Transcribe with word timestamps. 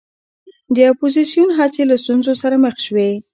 د 0.75 0.77
اپوزېسیون 0.91 1.49
هڅې 1.59 1.83
له 1.89 1.95
ستونزو 2.03 2.33
سره 2.41 2.55
مخ 2.63 2.75
شوې. 2.87 3.11